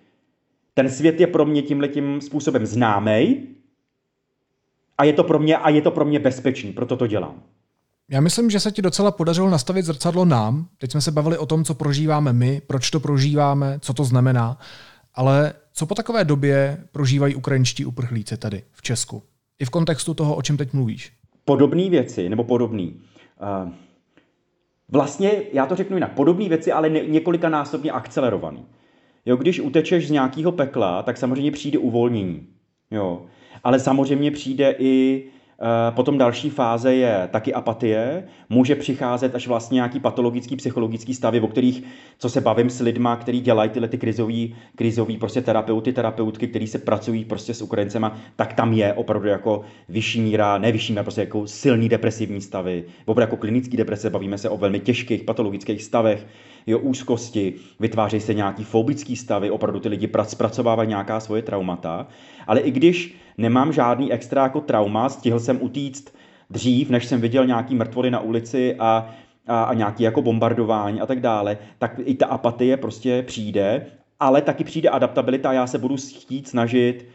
[0.73, 3.47] Ten svět je pro mě tímhletím způsobem známej
[4.97, 7.41] a je to pro mě, a je to pro mě bezpečný, proto to dělám.
[8.09, 10.67] Já myslím, že se ti docela podařilo nastavit zrcadlo nám.
[10.77, 14.57] Teď jsme se bavili o tom, co prožíváme my, proč to prožíváme, co to znamená.
[15.15, 19.23] Ale co po takové době prožívají ukrajinští uprchlíci tady v Česku?
[19.59, 21.11] I v kontextu toho, o čem teď mluvíš.
[21.45, 23.01] Podobné věci, nebo podobný.
[23.65, 23.71] Uh,
[24.89, 28.65] vlastně, já to řeknu jinak, podobné věci, ale několika násobně akcelerovaný.
[29.25, 32.47] Jo, když utečeš z nějakého pekla, tak samozřejmě přijde uvolnění.
[32.91, 33.25] Jo.
[33.63, 35.34] Ale samozřejmě přijde i Eh,
[35.89, 38.23] potom další fáze je taky apatie.
[38.49, 41.83] Může přicházet až vlastně nějaký patologický, psychologický stavy, o kterých,
[42.17, 46.67] co se bavím s lidma, kteří dělají tyhle ty krizový, krizový prostě terapeuty, terapeutky, kteří
[46.67, 51.03] se pracují prostě s Ukrajincema, tak tam je opravdu jako vyšší míra, ne vyšší míra,
[51.03, 52.83] prostě jako silný depresivní stavy.
[53.05, 56.27] Opravdu jako klinický deprese, bavíme se o velmi těžkých patologických stavech,
[56.67, 62.07] jo, úzkosti, vytvářejí se nějaký fobický stavy, opravdu ty lidi zpracovávají nějaká svoje traumata.
[62.47, 66.15] Ale i když nemám žádný extra jako trauma, stihl jsem utíct
[66.49, 69.09] dřív, než jsem viděl nějaký mrtvoly na ulici a,
[69.47, 73.85] a, a nějaký jako bombardování a tak dále, tak i ta apatie prostě přijde,
[74.19, 77.05] ale taky přijde adaptabilita a já se budu chtít snažit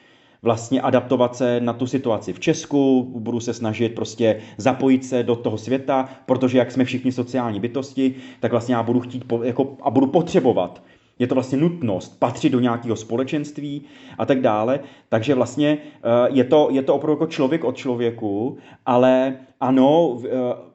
[0.43, 5.37] vlastně adaptovat se na tu situaci v Česku, budu se snažit prostě zapojit se do
[5.37, 9.91] toho světa, protože jak jsme všichni sociální bytosti, tak vlastně já budu chtít jako, a
[9.91, 10.83] budu potřebovat
[11.21, 13.83] je to vlastně nutnost patřit do nějakého společenství
[14.19, 14.81] a tak dále.
[15.09, 20.70] Takže vlastně eh, je to, je to opravdu jako člověk od člověku, ale ano, eh,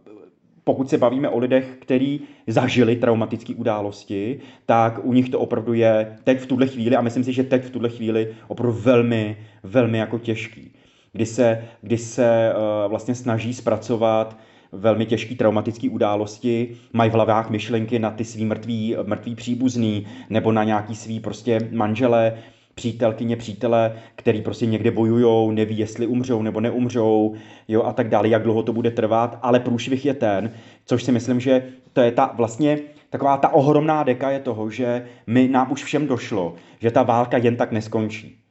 [0.66, 6.18] pokud se bavíme o lidech, kteří zažili traumatické události, tak u nich to opravdu je
[6.24, 9.98] teď v tuhle chvíli, a myslím si, že teď v tuhle chvíli opravdu velmi, velmi
[9.98, 10.72] jako těžký.
[11.14, 14.38] Kdy se, kdy se uh, vlastně snaží zpracovat
[14.72, 20.52] velmi těžké traumatické události, mají v hlavách myšlenky na ty svý mrtvý, mrtvý příbuzný nebo
[20.52, 22.34] na nějaký svý prostě manžele,
[22.76, 27.36] přítelkyně, přítele, který prostě někde bojujou, neví, jestli umřou nebo neumřou,
[27.68, 30.52] jo, a tak dále, jak dlouho to bude trvat, ale průšvih je ten,
[30.86, 35.06] což si myslím, že to je ta vlastně taková ta ohromná deka je toho, že
[35.28, 38.45] my nám už všem došlo, že ta válka jen tak neskončí.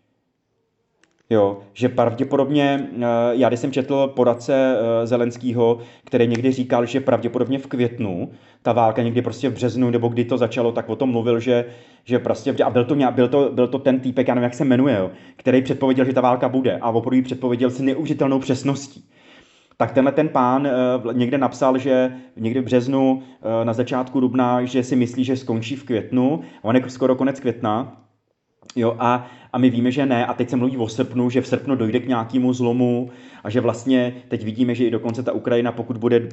[1.34, 7.00] Jo, že pravděpodobně, eh, já když jsem četl poradce eh, Zelenského, který někdy říkal, že
[7.00, 8.30] pravděpodobně v květnu,
[8.62, 11.64] ta válka někdy prostě v březnu, nebo kdy to začalo, tak o tom mluvil, že,
[12.04, 14.64] že prostě, a byl to, byl to, byl to ten týpek, já nevím, jak se
[14.64, 19.04] jmenuje, jo, který předpověděl, že ta válka bude a opravdu předpověděl s neužitelnou přesností.
[19.76, 20.68] Tak tenhle ten pán
[21.06, 23.22] uh, někde napsal, že někdy v březnu,
[23.64, 27.40] na začátku dubna, že si myslí, že skončí v květnu, a on je skoro konec
[27.40, 28.04] května,
[28.76, 30.26] Jo, a, a my víme, že ne.
[30.26, 33.10] A teď se mluví o srpnu, že v srpnu dojde k nějakému zlomu
[33.44, 36.28] a že vlastně teď vidíme, že i dokonce ta Ukrajina, pokud bude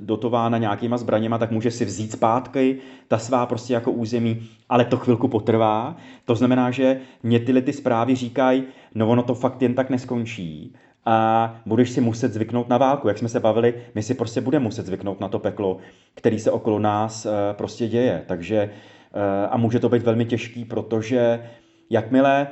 [0.00, 2.76] dotována nějakýma zbraněma, tak může si vzít zpátky
[3.08, 5.96] ta svá prostě jako území, ale to chvilku potrvá.
[6.24, 10.74] To znamená, že mě tyhle ty zprávy říkají, no ono to fakt jen tak neskončí
[11.04, 13.08] a budeš si muset zvyknout na válku.
[13.08, 15.78] Jak jsme se bavili, my si prostě budeme muset zvyknout na to peklo,
[16.14, 18.24] který se okolo nás eh, prostě děje.
[18.26, 21.40] Takže eh, a může to být velmi těžký, protože
[21.90, 22.46] jakmile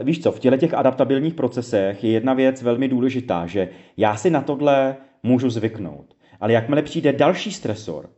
[0.00, 4.16] eh, víš co, v těle těch adaptabilních procesech je jedna věc velmi důležitá, že já
[4.16, 6.14] si na tohle můžu zvyknout.
[6.40, 8.08] Ale jakmile přijde další stresor,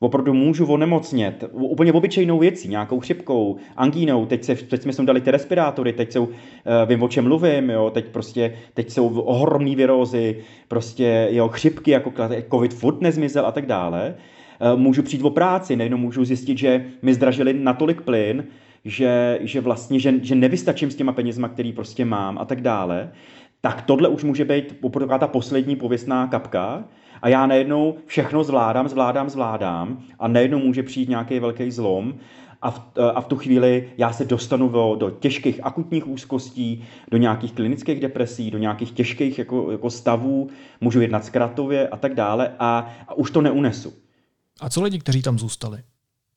[0.00, 5.30] opravdu můžu onemocnět úplně obyčejnou věcí, nějakou chřipkou, angínou, teď, se, teď jsme dali ty
[5.30, 10.36] respirátory, teď jsou, eh, vím, o čem mluvím, jo, teď prostě, teď jsou ohromné virózy,
[10.68, 12.12] prostě, jo, chřipky, jako
[12.50, 14.14] covid furt nezmizel a tak dále.
[14.60, 18.44] Eh, můžu přijít o práci, nejenom můžu zjistit, že mi zdražili natolik plyn,
[18.84, 23.12] že, že vlastně, že, že nevystačím s těma penězma, který prostě mám a tak dále,
[23.60, 26.84] tak tohle už může být opravdu ta poslední pověstná kapka
[27.22, 32.14] a já najednou všechno zvládám, zvládám, zvládám a najednou může přijít nějaký velký zlom
[32.62, 32.80] a v,
[33.14, 38.00] a v tu chvíli já se dostanu do, do těžkých akutních úzkostí, do nějakých klinických
[38.00, 40.48] depresí, do nějakých těžkých jako, jako stavů,
[40.80, 43.92] můžu jednat zkratově a tak dále a, a už to neunesu.
[44.60, 45.82] A co lidi, kteří tam zůstali?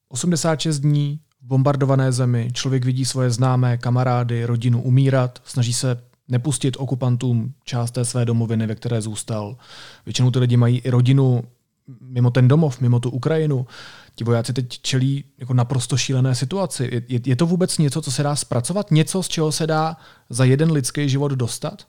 [0.10, 6.78] 86 dní v bombardované zemi člověk vidí svoje známé, kamarády, rodinu umírat, snaží se nepustit
[6.80, 9.58] okupantům část té své domoviny, ve které zůstal.
[10.06, 11.44] Většinou ty lidi mají i rodinu
[12.02, 13.68] mimo ten domov, mimo tu Ukrajinu.
[14.16, 16.90] Ti vojáci teď čelí jako naprosto šílené situaci.
[16.92, 18.92] Je, je, je to vůbec něco, co se dá zpracovat?
[18.92, 19.98] Něco, z čeho se dá
[20.30, 21.88] za jeden lidský život dostat?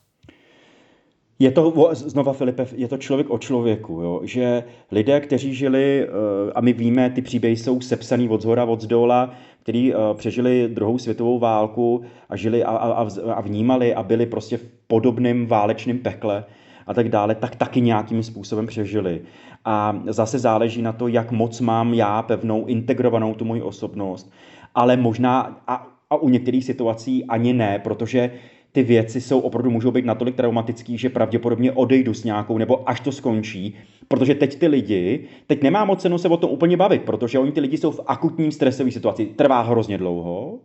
[1.39, 4.21] Je to, znova Filipe, je to člověk o člověku, jo?
[4.23, 8.81] že lidé, kteří žili, eh, a my víme, ty příběhy jsou sepsaný od zhora, od
[8.81, 14.57] zdola, kteří přežili druhou světovou válku a žili a, a, a vnímali a byli prostě
[14.57, 16.45] v podobném válečném pekle
[16.87, 19.21] a tak dále, tak taky nějakým způsobem přežili.
[19.65, 24.33] A zase záleží na to, jak moc mám já pevnou, integrovanou tu moji osobnost,
[24.75, 28.31] ale možná a, a u některých situací ani ne, protože
[28.75, 33.01] ty věci jsou opravdu můžou být natolik traumatický, že pravděpodobně odejdu s nějakou, nebo až
[33.01, 33.75] to skončí,
[34.09, 37.53] protože teď ty lidi, teď nemá moc cenu se o tom úplně bavit, protože oni
[37.53, 40.59] ty lidi jsou v akutním stresové situaci, trvá hrozně dlouho,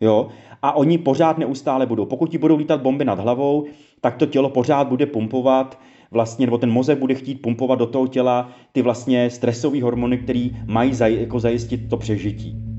[0.00, 0.28] jo,
[0.62, 2.06] a oni pořád neustále budou.
[2.06, 3.66] Pokud ti budou lítat bomby nad hlavou,
[4.00, 8.06] tak to tělo pořád bude pumpovat, vlastně, nebo ten mozek bude chtít pumpovat do toho
[8.06, 12.75] těla ty vlastně stresové hormony, které mají zaj, jako zajistit to přežití.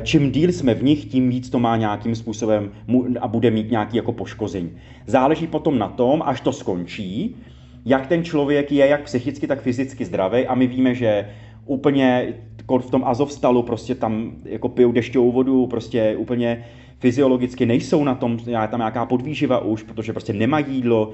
[0.00, 2.70] Čím díl jsme v nich, tím víc to má nějakým způsobem
[3.20, 4.70] a bude mít nějaký jako poškození.
[5.06, 7.36] Záleží potom na tom, až to skončí,
[7.84, 11.28] jak ten člověk je jak psychicky, tak fyzicky zdravý a my víme, že
[11.66, 12.34] úplně
[12.78, 16.64] v tom Azovstalu prostě tam jako pijou dešťovou vodu, prostě úplně
[16.98, 21.12] fyziologicky nejsou na tom, je tam nějaká podvýživa už, protože prostě nemají jídlo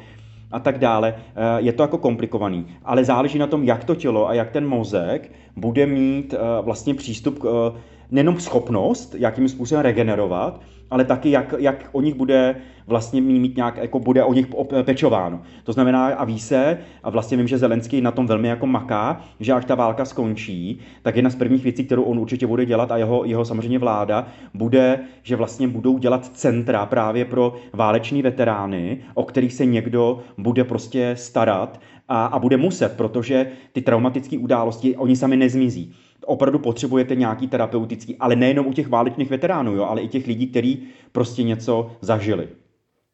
[0.52, 1.14] a tak dále.
[1.16, 4.66] Eh, je to jako komplikovaný, ale záleží na tom, jak to tělo a jak ten
[4.66, 7.74] mozek bude mít eh, vlastně přístup k
[8.10, 13.76] nejenom schopnost, jakým způsobem regenerovat, ale taky jak, jak o nich bude vlastně mít nějak,
[13.76, 14.46] jako bude o nich
[14.82, 15.40] pečováno.
[15.64, 19.20] To znamená a ví se, a vlastně vím, že Zelenský na tom velmi jako maká,
[19.40, 22.92] že až ta válka skončí, tak jedna z prvních věcí, kterou on určitě bude dělat
[22.92, 28.98] a jeho, jeho samozřejmě vláda, bude, že vlastně budou dělat centra právě pro váleční veterány,
[29.14, 34.96] o kterých se někdo bude prostě starat a, a bude muset, protože ty traumatické události,
[34.96, 35.94] oni sami nezmizí
[36.28, 40.46] opravdu potřebujete nějaký terapeutický, ale nejenom u těch válečných veteránů, jo, ale i těch lidí,
[40.46, 42.48] kteří prostě něco zažili.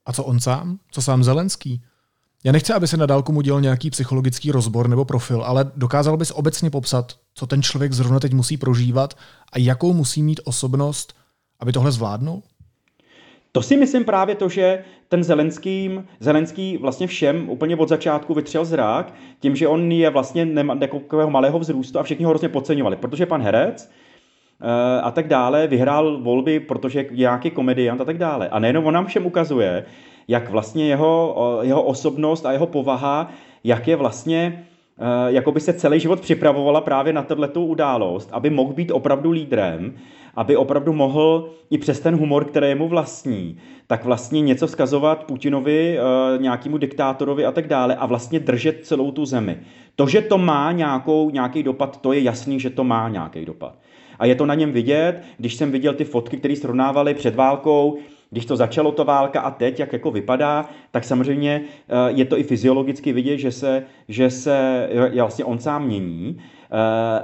[0.07, 0.79] A co on sám?
[0.91, 1.83] Co sám Zelenský?
[2.45, 6.17] Já nechci, aby se na dálku mu dělal nějaký psychologický rozbor nebo profil, ale dokázal
[6.17, 9.15] bys obecně popsat, co ten člověk zrovna teď musí prožívat
[9.53, 11.15] a jakou musí mít osobnost,
[11.61, 12.43] aby tohle zvládnul?
[13.57, 18.65] To si myslím právě to, že ten Zelenský, Zelenský vlastně všem úplně od začátku vytřel
[18.65, 23.27] zrák tím, že on je vlastně takového malého vzrůstu a všichni ho hrozně podceňovali, protože
[23.27, 23.91] pan herec
[24.61, 28.49] eh, a tak dále vyhrál volby, protože je nějaký komediant a tak dále.
[28.49, 29.85] A nejenom on nám všem ukazuje,
[30.29, 33.31] jak vlastně jeho, jeho osobnost a jeho povaha,
[33.65, 34.67] jak je vlastně
[34.99, 39.31] eh, jako by se celý život připravovala právě na tato událost, aby mohl být opravdu
[39.31, 39.95] lídrem
[40.37, 45.25] aby opravdu mohl i přes ten humor, který je mu vlastní, tak vlastně něco vzkazovat
[45.25, 46.03] Putinovi, eh,
[46.39, 49.57] nějakému diktátorovi a tak dále a vlastně držet celou tu zemi.
[49.97, 53.79] To, že to má nějakou, nějaký dopad, to je jasný, že to má nějaký dopad.
[54.19, 57.99] A je to na něm vidět, když jsem viděl ty fotky, které srovnávali před válkou,
[58.31, 62.39] když to začalo to válka a teď, jak jako vypadá, tak samozřejmě eh, je to
[62.39, 66.54] i fyziologicky vidět, že se, že se vlastně on sám mění Eh,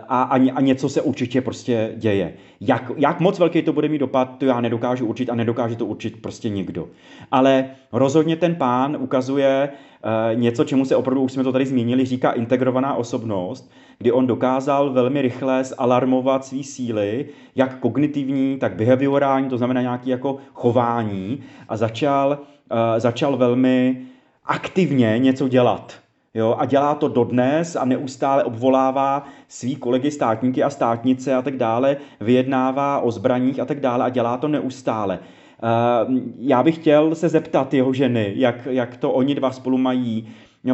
[0.08, 2.34] a, a, a něco se určitě prostě děje.
[2.60, 5.86] Jak, jak moc velký to bude mít dopad, to já nedokážu určit a nedokáže to
[5.86, 6.88] určit prostě nikdo.
[7.30, 9.68] Ale rozhodně ten pán ukazuje
[10.04, 14.26] uh, něco, čemu se opravdu, už jsme to tady zmínili, říká integrovaná osobnost, kdy on
[14.26, 21.40] dokázal velmi rychle zalarmovat svý síly, jak kognitivní, tak behaviorální, to znamená nějaký jako chování
[21.68, 22.38] a začal,
[22.72, 24.02] uh, začal velmi
[24.44, 26.00] aktivně něco dělat.
[26.34, 31.56] Jo, a dělá to dodnes a neustále obvolává svý kolegy státníky a státnice a tak
[31.56, 35.18] dále, vyjednává o zbraních a tak dále a dělá to neustále.
[35.18, 40.28] Uh, já bych chtěl se zeptat jeho ženy, jak, jak to oni dva spolu mají,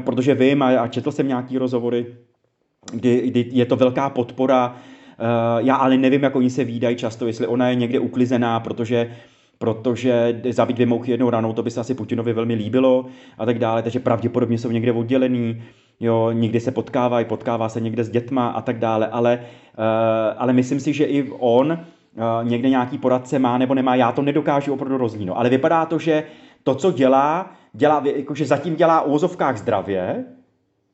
[0.05, 2.07] protože vím a, a četl jsem nějaký rozhovory,
[2.93, 7.27] kdy, kdy je to velká podpora, uh, já ale nevím, jak oni se výdají často,
[7.27, 9.11] jestli ona je někde uklizená, protože
[9.59, 13.07] protože zabít dvě mouchy jednou ranou, to by se asi Putinovi velmi líbilo
[13.39, 15.63] a tak dále, takže pravděpodobně jsou někde oddělený,
[16.01, 19.85] jo, někdy se potkávají, potkává se někde s dětma a tak dále, ale, uh,
[20.39, 24.23] ale myslím si, že i on uh, někde nějaký poradce má nebo nemá, já to
[24.23, 25.27] nedokážu opravdu rozdíl.
[25.27, 25.39] No.
[25.39, 26.25] Ale vypadá to, že
[26.63, 29.19] to, co dělá, dělá, jakože zatím dělá o
[29.55, 30.25] zdravě,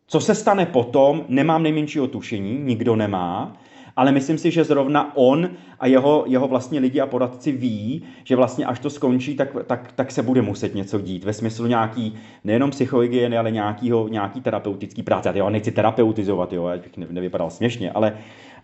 [0.06, 3.56] co se stane potom, nemám nejmenšího tušení, nikdo nemá,
[3.96, 5.50] ale myslím si, že zrovna on
[5.80, 9.92] a jeho, jeho vlastně lidi a poradci ví, že vlastně až to skončí, tak, tak,
[9.92, 15.02] tak se bude muset něco dít ve smyslu nějaký nejenom psychohygieny, ale nějakýho, nějaký terapeutický
[15.02, 15.32] práce.
[15.34, 18.16] Já nechci terapeutizovat, jo, abych nevypadal směšně, ale,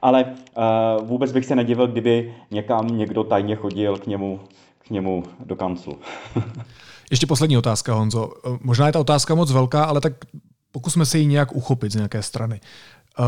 [0.02, 4.40] ale uh, vůbec bych se nedivil, kdyby někam někdo tajně chodil k němu,
[4.78, 5.98] k němu do kanclu.
[7.10, 8.30] Ještě poslední otázka, Honzo.
[8.60, 10.12] Možná je ta otázka moc velká, ale tak
[10.72, 12.60] pokusme se ji nějak uchopit z nějaké strany.
[13.18, 13.26] Uh,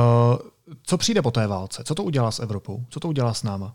[0.82, 1.82] co přijde po té válce?
[1.84, 2.80] Co to udělá s Evropou?
[2.88, 3.74] Co to udělá s náma?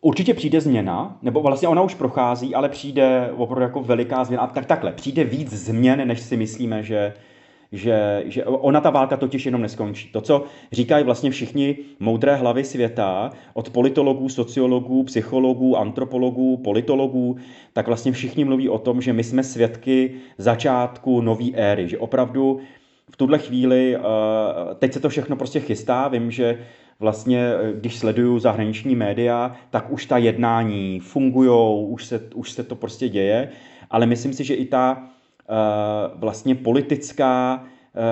[0.00, 4.46] Určitě přijde změna, nebo vlastně ona už prochází, ale přijde opravdu jako veliká změna.
[4.46, 7.14] Tak takhle, přijde víc změn, než si myslíme, že,
[7.72, 10.08] že, že ona ta válka totiž jenom neskončí.
[10.12, 17.36] To, co říkají vlastně všichni moudré hlavy světa, od politologů, sociologů, psychologů, antropologů, politologů,
[17.72, 22.60] tak vlastně všichni mluví o tom, že my jsme svědky začátku nové éry, že opravdu
[23.10, 24.00] v tuhle chvíli, eh,
[24.74, 26.58] teď se to všechno prostě chystá, vím, že
[27.00, 32.62] vlastně, eh, když sleduju zahraniční média, tak už ta jednání fungují, už se, už se
[32.62, 33.48] to prostě děje,
[33.90, 35.02] ale myslím si, že i ta
[35.48, 35.54] eh,
[36.14, 37.64] vlastně politická,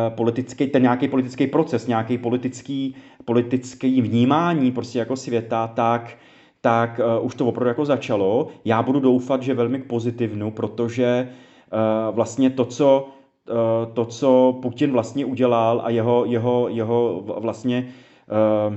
[0.08, 6.16] politický, ten nějaký politický proces, nějaký politický, politický vnímání prostě jako světa, tak,
[6.60, 8.48] tak uh, už to opravdu jako začalo.
[8.64, 13.08] Já budu doufat, že velmi k pozitivnu, protože uh, vlastně to, co
[13.94, 17.88] to, co Putin vlastně udělal a jeho, jeho, jeho vlastně
[18.68, 18.76] uh,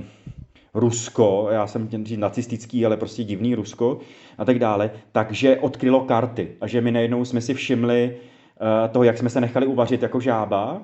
[0.74, 4.00] Rusko, já jsem chtěl říct nacistický, ale prostě divný Rusko
[4.38, 6.56] a tak dále, takže odkrylo karty.
[6.62, 10.20] A že my najednou jsme si všimli uh, toho, jak jsme se nechali uvařit jako
[10.20, 10.82] žába,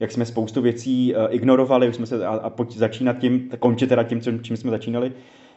[0.00, 3.86] jak jsme spoustu věcí uh, ignorovali, už jsme se, a, a pojď začínat tím, končit
[3.86, 5.12] teda tím, čím jsme začínali,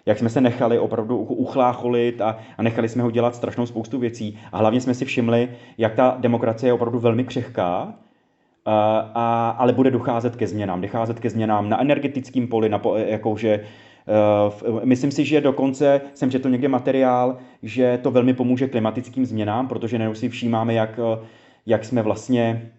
[0.05, 4.39] jak jsme se nechali opravdu uchlácholit a, a nechali jsme ho dělat strašnou spoustu věcí.
[4.51, 7.93] A hlavně jsme si všimli, jak ta demokracie je opravdu velmi křehká,
[8.65, 10.81] a, a, ale bude docházet ke změnám.
[10.81, 13.65] Docházet ke změnám na energetickém poli, na, jakože
[14.63, 19.67] Uh, myslím si, že dokonce jsem četl někde materiál, že to velmi pomůže klimatickým změnám,
[19.67, 20.99] protože najednou si všímáme, jak,
[21.65, 22.71] jak jsme vlastně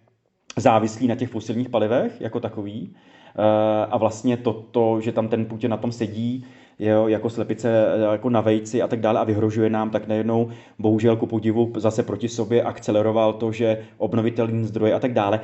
[0.57, 2.95] závislí na těch fosilních palivech jako takový.
[3.39, 3.45] Uh,
[3.91, 6.45] a vlastně to, to, že tam ten Putin na tom sedí,
[6.81, 11.17] jo, jako slepice jako na vejci a tak dále a vyhrožuje nám, tak najednou bohužel
[11.17, 15.41] ku podivu zase proti sobě akceleroval to, že obnovitelný zdroje a tak dále.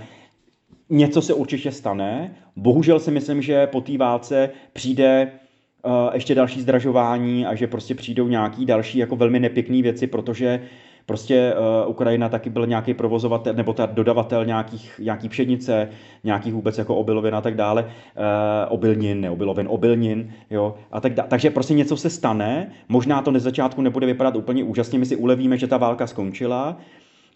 [0.91, 2.35] Něco se určitě stane.
[2.57, 5.33] Bohužel si myslím, že po té válce přijde
[5.85, 10.61] uh, ještě další zdražování a že prostě přijdou nějaký další jako velmi nepěkné věci, protože
[11.07, 11.55] Prostě
[11.85, 15.89] uh, Ukrajina taky byl nějaký provozovatel nebo ta dodavatel nějakých, nějaký pšenice,
[16.25, 17.89] nějakých vůbec jako obilovin a tak dále, uh,
[18.69, 21.29] obilnin, ne obilovin, obilnin, jo, a tak dále.
[21.29, 25.17] Takže prostě něco se stane, možná to na začátku nebude vypadat úplně úžasně, my si
[25.17, 26.77] ulevíme, že ta válka skončila,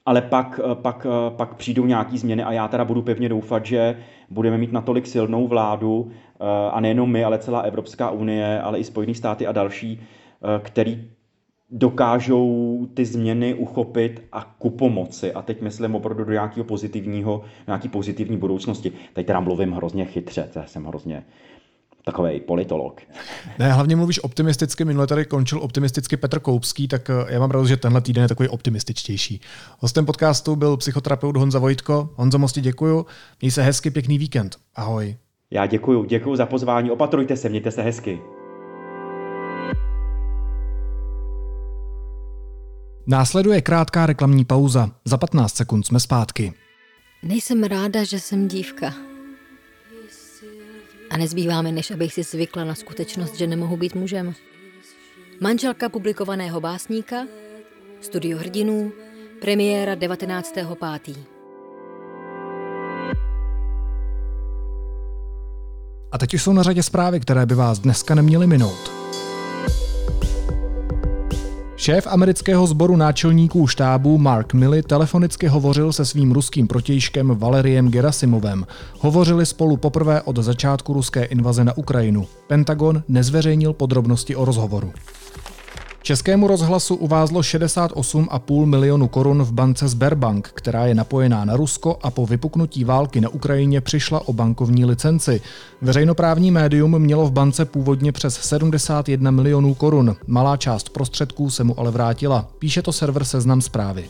[0.06, 1.06] ale pak, eh, pak,
[1.36, 3.96] pak přijdou nějaký změny a já teda budu pevně doufat, že
[4.30, 6.10] budeme mít natolik silnou vládu
[6.72, 10.00] a nejenom my, ale celá Evropská unie, ale i Spojené státy a další,
[10.62, 11.10] který
[11.70, 15.32] dokážou ty změny uchopit a ku pomoci.
[15.32, 18.92] A teď myslím opravdu do nějakého pozitivního, nějaký pozitivní budoucnosti.
[19.12, 21.24] Teď teda mluvím hrozně chytře, já jsem hrozně
[22.04, 23.00] takový politolog.
[23.58, 27.68] Ne, hlavně mluvíš optimisticky, minule tady končil optimisticky Petr Koupský, tak eh, já mám radost,
[27.68, 29.40] že tenhle týden je takový optimističtější.
[29.78, 32.10] Hostem podcastu byl psychoterapeut Honza Vojtko.
[32.16, 33.06] Honzo, moc ti děkuju.
[33.40, 34.56] Měj se hezky, pěkný víkend.
[34.74, 35.16] Ahoj.
[35.50, 36.90] Já děkuju, děkuju za pozvání.
[36.90, 38.20] Opatrujte se, mějte se hezky.
[43.11, 44.90] Následuje krátká reklamní pauza.
[45.04, 46.52] Za 15 sekund jsme zpátky.
[47.22, 48.94] Nejsem ráda, že jsem dívka.
[51.11, 54.34] A nezbývá mi, než abych si zvykla na skutečnost, že nemohu být mužem.
[55.40, 57.16] Manželka publikovaného básníka,
[58.00, 58.92] studio hrdinů,
[59.40, 61.16] premiéra 19.5.
[66.12, 69.09] A teď už jsou na řadě zprávy, které by vás dneska neměly minout.
[71.81, 78.66] Šéf amerického sboru náčelníků štábu Mark Milley telefonicky hovořil se svým ruským protějškem Valeriem Gerasimovem.
[78.99, 82.26] Hovořili spolu poprvé od začátku ruské invaze na Ukrajinu.
[82.47, 84.93] Pentagon nezveřejnil podrobnosti o rozhovoru.
[86.11, 92.11] Českému rozhlasu uvázlo 68,5 milionu korun v bance Sberbank, která je napojená na Rusko a
[92.11, 95.40] po vypuknutí války na Ukrajině přišla o bankovní licenci.
[95.82, 100.16] Veřejnoprávní médium mělo v bance původně přes 71 milionů korun.
[100.26, 102.48] Malá část prostředků se mu ale vrátila.
[102.58, 104.04] Píše to server Seznam zprávy.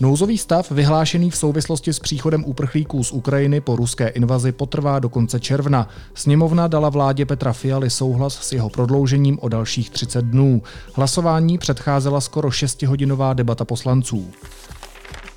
[0.00, 5.08] Nouzový stav, vyhlášený v souvislosti s příchodem uprchlíků z Ukrajiny po ruské invazi, potrvá do
[5.08, 5.88] konce června.
[6.14, 10.62] Sněmovna dala vládě Petra Fialy souhlas s jeho prodloužením o dalších 30 dnů.
[10.94, 14.30] Hlasování předcházela skoro 6-hodinová debata poslanců.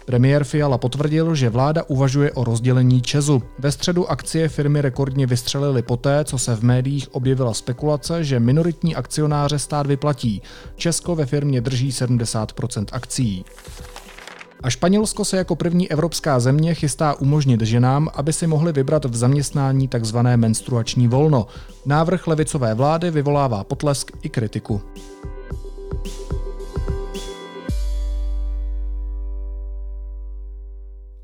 [0.05, 3.43] Premiér Fiala potvrdil, že vláda uvažuje o rozdělení Česu.
[3.59, 8.95] Ve středu akcie firmy rekordně vystřelily poté, co se v médiích objevila spekulace, že minoritní
[8.95, 10.41] akcionáře stát vyplatí.
[10.75, 12.53] Česko ve firmě drží 70
[12.91, 13.45] akcí.
[14.63, 19.15] A Španělsko se jako první evropská země chystá umožnit ženám, aby si mohly vybrat v
[19.15, 20.17] zaměstnání tzv.
[20.35, 21.47] menstruační volno.
[21.85, 24.81] Návrh levicové vlády vyvolává potlesk i kritiku.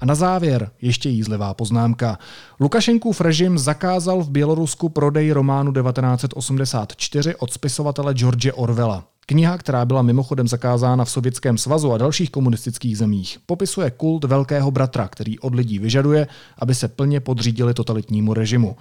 [0.02, 2.18] A na závěr ještě jízlivá poznámka.
[2.60, 9.13] Lukašenkův režim zakázal v Bělorusku prodej románu 1984 od spisovatele George Orwella.
[9.26, 14.72] Kniha, která byla mimochodem zakázána v Sovětském svazu a dalších komunistických zemích, popisuje kult velkého
[14.72, 18.76] bratra, který od lidí vyžaduje, aby se plně podřídili totalitnímu režimu.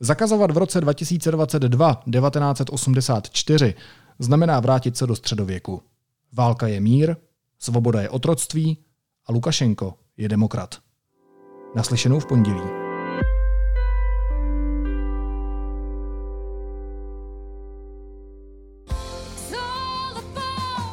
[0.00, 3.74] Zakazovat v roce 2022 1984
[4.18, 5.82] znamená vrátit se do středověku.
[6.32, 7.16] Válka je mír,
[7.58, 8.78] svoboda je otroctví
[9.26, 10.74] a Lukašenko je demokrat.
[11.74, 12.77] Naslyšenou v pondělí.